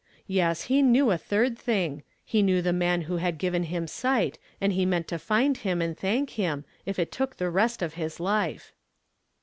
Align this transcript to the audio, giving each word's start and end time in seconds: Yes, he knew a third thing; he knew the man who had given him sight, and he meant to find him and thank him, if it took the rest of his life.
Yes, 0.25 0.63
he 0.63 0.81
knew 0.81 1.11
a 1.11 1.17
third 1.19 1.59
thing; 1.59 2.01
he 2.25 2.41
knew 2.41 2.63
the 2.63 2.73
man 2.73 3.01
who 3.01 3.17
had 3.17 3.37
given 3.37 3.65
him 3.65 3.85
sight, 3.85 4.39
and 4.59 4.73
he 4.73 4.83
meant 4.83 5.07
to 5.09 5.19
find 5.19 5.57
him 5.57 5.79
and 5.79 5.95
thank 5.95 6.31
him, 6.31 6.65
if 6.87 6.97
it 6.97 7.11
took 7.11 7.35
the 7.35 7.51
rest 7.51 7.83
of 7.83 7.93
his 7.93 8.19
life. 8.19 8.73